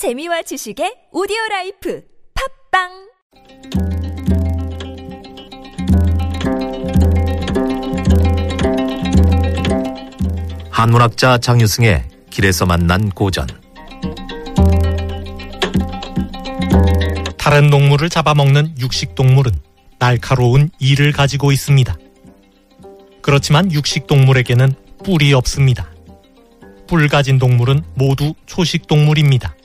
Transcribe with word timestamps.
재미와 0.00 0.40
지식의 0.40 1.08
오디오 1.12 1.36
라이프 1.50 2.02
팟빵 2.72 2.88
한문학자 10.70 11.36
장유승의 11.36 12.02
길에서 12.30 12.64
만난 12.64 13.10
고전 13.10 13.46
다른 17.36 17.68
동물을 17.68 18.08
잡아먹는 18.08 18.76
육식동물은 18.78 19.52
날카로운 19.98 20.70
이를 20.78 21.12
가지고 21.12 21.52
있습니다. 21.52 21.94
그렇지만 23.20 23.70
육식동물에게는 23.70 24.72
뿔이 25.04 25.34
없습니다. 25.34 25.90
뿔 26.86 27.06
가진 27.08 27.38
동물은 27.38 27.82
모두 27.96 28.32
초식동물입니다. 28.46 29.56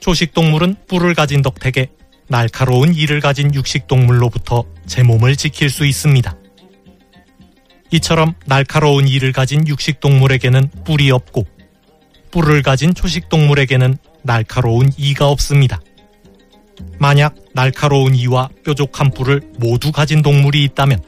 초식동물은 0.00 0.76
뿔을 0.88 1.14
가진 1.14 1.42
덕택에 1.42 1.88
날카로운 2.28 2.94
이를 2.94 3.20
가진 3.20 3.52
육식동물로부터 3.54 4.64
제 4.86 5.02
몸을 5.02 5.36
지킬 5.36 5.70
수 5.70 5.86
있습니다. 5.86 6.36
이처럼 7.90 8.34
날카로운 8.46 9.08
이를 9.08 9.32
가진 9.32 9.66
육식동물에게는 9.66 10.70
뿔이 10.84 11.10
없고 11.10 11.46
뿔을 12.30 12.62
가진 12.62 12.92
초식동물에게는 12.92 13.96
날카로운 14.22 14.90
이가 14.96 15.28
없습니다. 15.28 15.80
만약 16.98 17.34
날카로운 17.54 18.14
이와 18.14 18.50
뾰족한 18.64 19.10
뿔을 19.12 19.40
모두 19.58 19.90
가진 19.90 20.22
동물이 20.22 20.62
있다면 20.64 21.02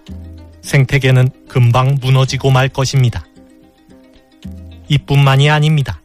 생태계는 0.62 1.28
금방 1.48 1.98
무너지고 2.00 2.50
말 2.50 2.68
것입니다. 2.68 3.24
이뿐만이 4.88 5.50
아닙니다. 5.50 5.99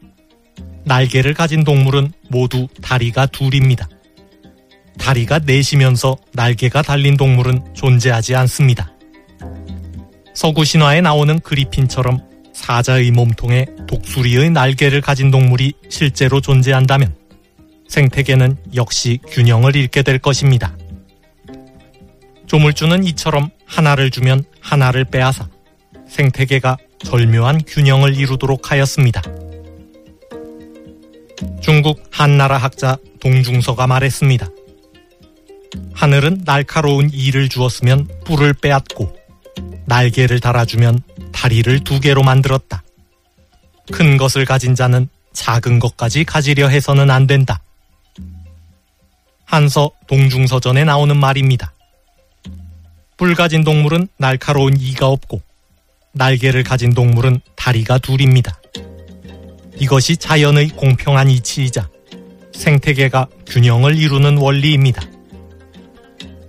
날개를 0.86 1.34
가진 1.34 1.64
동물은 1.64 2.12
모두 2.28 2.68
다리가 2.80 3.26
둘입니다. 3.26 3.88
다리가 4.98 5.40
넷이면서 5.40 6.16
날개가 6.32 6.82
달린 6.82 7.16
동물은 7.16 7.74
존재하지 7.74 8.36
않습니다. 8.36 8.92
서구 10.32 10.64
신화에 10.64 11.00
나오는 11.00 11.40
그리핀처럼 11.40 12.20
사자의 12.52 13.10
몸통에 13.10 13.66
독수리의 13.88 14.50
날개를 14.50 15.00
가진 15.00 15.32
동물이 15.32 15.72
실제로 15.88 16.40
존재한다면 16.40 17.16
생태계는 17.88 18.56
역시 18.76 19.18
균형을 19.28 19.74
잃게 19.74 20.02
될 20.02 20.20
것입니다. 20.20 20.76
조물주는 22.46 23.02
이처럼 23.04 23.50
하나를 23.66 24.12
주면 24.12 24.44
하나를 24.60 25.04
빼앗아 25.04 25.48
생태계가 26.08 26.76
절묘한 27.04 27.62
균형을 27.66 28.16
이루도록 28.16 28.70
하였습니다. 28.70 29.22
중국 31.60 32.02
한나라 32.10 32.56
학자 32.56 32.96
동중서가 33.20 33.86
말했습니다. 33.86 34.48
하늘은 35.94 36.42
날카로운 36.44 37.10
이를 37.12 37.48
주었으면 37.48 38.08
뿔을 38.24 38.54
빼앗고 38.54 39.16
날개를 39.86 40.40
달아주면 40.40 41.00
다리를 41.32 41.80
두 41.80 42.00
개로 42.00 42.22
만들었다. 42.22 42.82
큰 43.92 44.16
것을 44.16 44.44
가진 44.44 44.74
자는 44.74 45.08
작은 45.32 45.78
것까지 45.78 46.24
가지려 46.24 46.68
해서는 46.68 47.10
안 47.10 47.26
된다. 47.26 47.60
한서 49.44 49.90
동중서전에 50.08 50.84
나오는 50.84 51.16
말입니다. 51.16 51.72
뿔 53.16 53.34
가진 53.34 53.64
동물은 53.64 54.08
날카로운 54.18 54.76
이가 54.78 55.06
없고 55.06 55.40
날개를 56.12 56.64
가진 56.64 56.92
동물은 56.92 57.40
다리가 57.54 57.98
둘입니다. 57.98 58.58
이것이 59.78 60.16
자연의 60.16 60.68
공평한 60.70 61.28
이치이자 61.30 61.88
생태계가 62.52 63.28
균형을 63.46 63.96
이루는 63.96 64.38
원리입니다. 64.38 65.02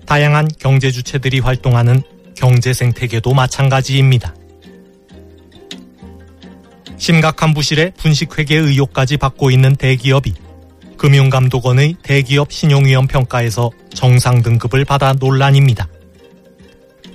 다양한 0.06 0.48
경제 0.58 0.90
주체들이 0.90 1.40
활동하는 1.40 2.02
경제 2.36 2.74
생태계도 2.74 3.34
마찬가지입니다. 3.34 4.34
심각한 6.98 7.54
부실의 7.54 7.94
분식회계 7.98 8.56
의혹까지 8.56 9.18
받고 9.18 9.52
있는 9.52 9.76
대기업이 9.76 10.34
금융감독원의 10.98 11.98
대기업 12.02 12.52
신용위험 12.52 13.08
평가에서 13.08 13.70
정상 13.94 14.42
등급을 14.42 14.86
받아 14.86 15.14
논란입니다. 15.14 15.88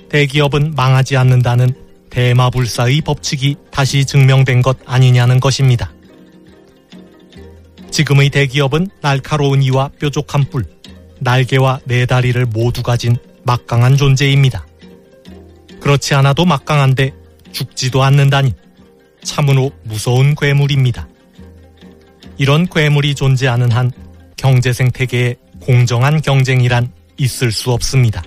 대기업은 0.09 0.73
망하지 0.75 1.17
않는다는 1.17 1.73
대마불사의 2.09 3.01
법칙이 3.01 3.55
다시 3.71 4.05
증명된 4.05 4.61
것 4.61 4.77
아니냐는 4.85 5.39
것입니다. 5.39 5.91
지금의 7.93 8.31
대기업은 8.31 8.89
날카로운 9.01 9.61
이와 9.61 9.91
뾰족한 9.99 10.45
뿔, 10.49 10.65
날개와 11.19 11.81
네 11.85 12.07
다리를 12.07 12.43
모두 12.47 12.81
가진 12.81 13.15
막강한 13.43 13.97
존재입니다. 13.97 14.65
그렇지 15.79 16.15
않아도 16.15 16.43
막강한데 16.43 17.11
죽지도 17.51 18.01
않는다니 18.01 18.55
참으로 19.23 19.71
무서운 19.83 20.33
괴물입니다. 20.33 21.07
이런 22.39 22.65
괴물이 22.65 23.13
존재하는 23.13 23.71
한 23.71 23.91
경제 24.37 24.73
생태계에 24.73 25.35
공정한 25.61 26.19
경쟁이란 26.19 26.91
있을 27.17 27.51
수 27.51 27.71
없습니다. 27.71 28.23